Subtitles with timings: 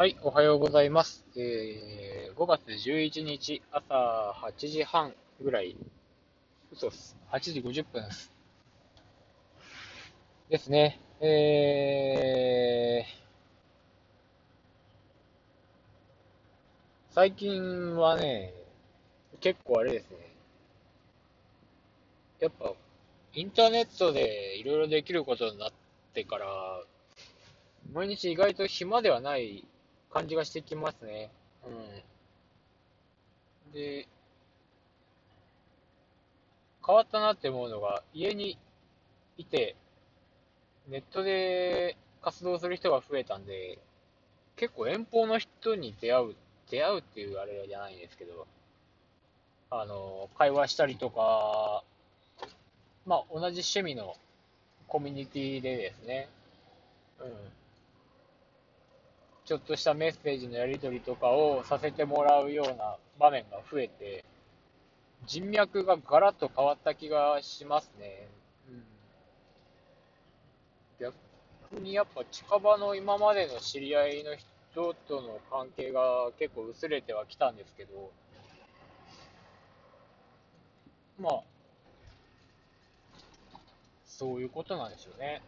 [0.00, 1.26] はい、おはようございます。
[1.36, 5.12] えー、5月11日朝8時半
[5.42, 5.76] ぐらい、
[6.72, 7.18] 嘘っす。
[7.30, 8.32] 8時50分です。
[10.48, 10.98] ですね。
[11.20, 18.54] えー、最近はね、
[19.40, 20.16] 結構あれですね。
[22.40, 22.72] やっぱ、
[23.34, 25.72] インターネットでいろいろできることになっ
[26.14, 26.46] てから、
[27.92, 29.66] 毎日意外と暇ではない
[30.12, 31.30] 感じがしてきますね。
[31.66, 31.70] う
[33.70, 33.72] ん。
[33.72, 34.08] で、
[36.84, 38.58] 変わったなって思うのが、家に
[39.36, 39.76] いて、
[40.88, 43.78] ネットで活動する人が増えたんで、
[44.56, 46.34] 結構遠方の人に出会う、
[46.70, 48.46] 出会うっていうあれじゃないんですけど、
[49.70, 51.84] あの、会話したりとか、
[53.06, 54.16] まあ、同じ趣味の
[54.88, 56.28] コミュニティでですね、
[57.20, 57.28] うん、
[59.50, 64.24] ちょっとしたメッセージのやり取りとかをさせてもらうような場面が増えて、
[65.26, 68.28] 人脈がガラッと変わった気がしますね。
[68.70, 68.84] うん、
[71.00, 78.12] 逆にやっぱ近場の今までの知り合いの人との関係が結構薄れてはきたんですけど、
[81.18, 81.40] まあ、
[84.06, 85.42] そういうことなんでしょうね。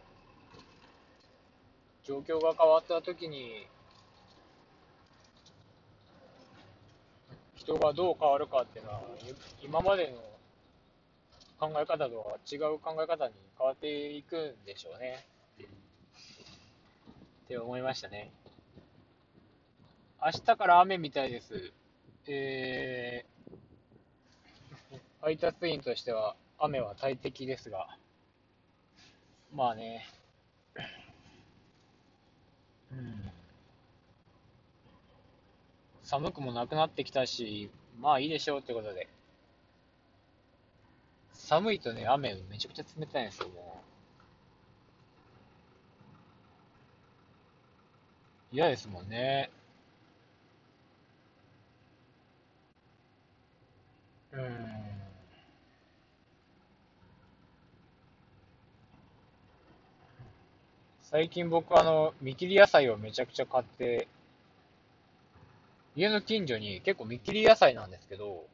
[2.03, 3.65] 状況が変わった時に
[7.63, 9.01] 人がどう変わるかっていうのは、
[9.63, 15.25] 今までの考え方とは違う考え方に変わっていくんでしょうね。
[17.45, 18.31] って思いましたね。
[20.21, 21.71] 明日から雨みたいです。
[22.27, 27.97] えー、配達員としては雨は大敵ですが、
[29.53, 30.05] まあね、
[32.91, 33.32] うん。
[36.13, 39.07] 寒くもなくなってきたし、まあいいでしょうってことで。
[41.33, 43.81] 寒いとね、雨めちゃくちゃ冷たいんですよ、も
[48.51, 48.55] う。
[48.55, 49.49] 嫌ですもんね。
[54.33, 54.39] うん。
[61.01, 64.07] 最近僕あの、見切り野菜をめちゃくちゃ買って
[65.95, 68.45] 家の近所に結構見切り野菜なんですけど、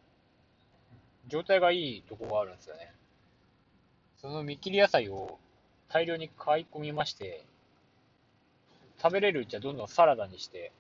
[1.28, 2.92] 状態がいいとこがあるんですよね。
[4.22, 5.40] その見切り野菜を
[5.88, 7.46] 大量に買い込みまして、
[9.02, 10.74] 食べれるうちはどんどんサラダにして、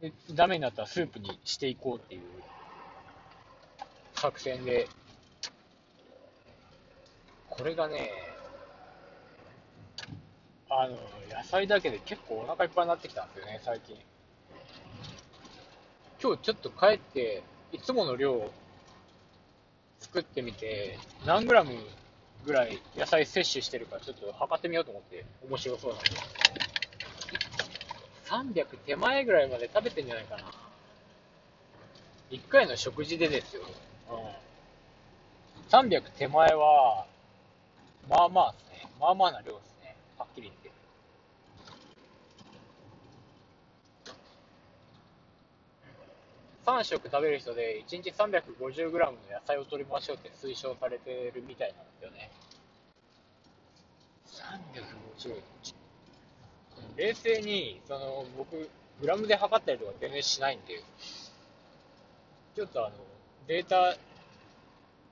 [0.00, 2.22] でダメになったらスープにしていこうっていう
[4.14, 4.88] 作戦で、
[7.48, 8.10] これがね、
[10.68, 10.96] あの、
[11.30, 13.96] 野菜だけで結構お腹いっぱいになってきたんですよね、最近。
[16.24, 18.50] 今日ちょっと帰って、いつもの量を
[20.00, 21.72] 作ってみて、何グラム
[22.46, 25.98] ぐらい野菜摂取してるかちょっと測ってみようと思って、面白そうな
[28.48, 28.62] んで。
[28.64, 30.44] 300手前ぐらいまで食べてんじゃないかな。
[32.30, 33.62] 1回の食事でですよ。
[34.10, 35.68] うん。
[35.68, 37.04] 300手前は、
[38.08, 38.90] まあまあですね。
[38.98, 39.94] まあまあな量ですね。
[40.16, 40.70] はっきり言って。
[46.64, 52.30] 3食食べる人で1日 350g の野菜を取りましょうって推奨されてるみたいなんですよね。
[55.24, 55.42] 350
[56.96, 58.68] 冷静に、その、僕、
[59.00, 60.82] グラムで測ったりとか全然しないんで、
[62.54, 62.96] ちょっとあの、
[63.46, 63.96] データ、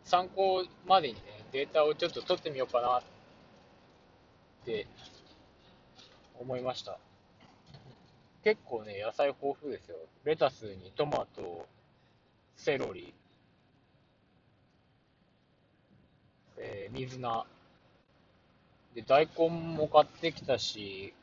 [0.05, 1.21] 参考までにね、
[1.53, 3.03] データをちょっと取ってみようかなっ
[4.65, 4.87] て
[6.39, 6.99] 思いました。
[8.43, 9.97] 結構ね、野菜豊富ですよ。
[10.25, 11.67] レタスにトマト、
[12.57, 13.15] セロリ、
[16.59, 17.47] えー、水菜。
[18.95, 21.15] で、大根も買ってきたし、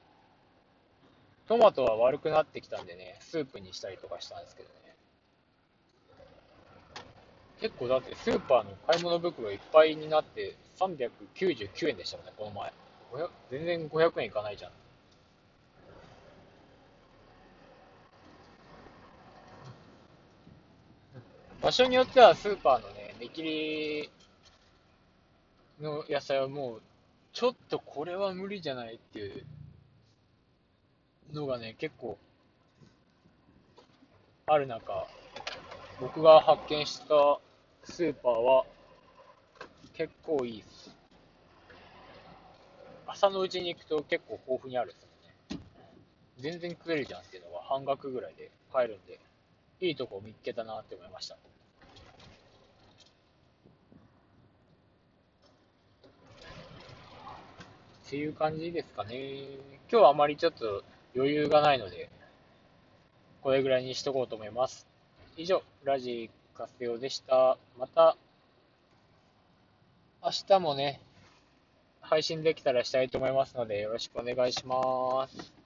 [1.48, 4.96] トマトは悪くなってきたんでね、スープにしたりとかしたんですけどね。
[7.60, 12.72] 結構だってスーパーの買い物袋いっぱいになって399円でしたもんね、この前。
[13.52, 14.72] 全然500円いかないじゃん。
[21.70, 24.10] 場所によってはスーパーのね、見切り
[25.80, 26.82] の野菜はもう、
[27.32, 29.46] ちょっとこれは無理じゃないっていう
[31.32, 32.18] のがね、結構
[34.48, 35.06] ある中、
[36.02, 37.40] 僕が発見した
[37.84, 38.66] スーパーは
[39.94, 40.98] 結構いいです。
[43.06, 45.62] 朝のうちに行くと結構豊富にあるんですよね。
[46.40, 49.20] 全然食えるじゃんっていうのが半額ぐらいで買えるんで、
[49.82, 51.38] いいとこ見つけたなって思いました。
[58.10, 59.44] っていう感じですかね。
[59.88, 60.84] 今日はあまりちょっと
[61.16, 62.10] 余裕がないので、
[63.44, 64.88] これぐらいにしとこうと思います。
[65.38, 67.60] 以上、ラジカセオでした。
[67.78, 68.18] また、
[70.24, 71.02] 明日もね、
[72.02, 75.59] 配信できたらしたいと思いますので、よろしくお願いします。